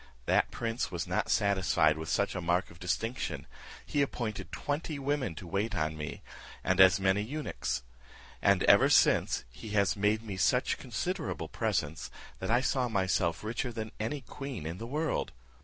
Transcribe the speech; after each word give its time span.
That 0.25 0.49
prince 0.49 0.89
was 0.91 1.05
not 1.05 1.29
satisfied 1.29 1.95
with 1.95 2.09
such 2.09 2.33
a 2.33 2.41
mark 2.41 2.71
of 2.71 2.79
distinction; 2.79 3.45
he 3.85 4.01
appointed 4.01 4.51
twenty 4.51 4.97
women 4.97 5.35
to 5.35 5.45
wait 5.45 5.75
on 5.75 5.95
me, 5.95 6.23
and 6.63 6.79
as 6.81 6.99
many 6.99 7.21
eunuchs; 7.21 7.83
and 8.41 8.63
ever 8.63 8.89
since 8.89 9.43
he 9.51 9.69
has 9.77 9.95
made 9.95 10.23
me 10.23 10.37
such 10.37 10.79
considerable 10.79 11.47
presents, 11.49 12.09
that 12.39 12.49
I 12.49 12.61
saw 12.61 12.89
myself 12.89 13.43
richer 13.43 13.71
than 13.71 13.91
any 13.99 14.21
queen 14.21 14.65
in 14.65 14.79
the 14.79 14.87
world. 14.87 15.33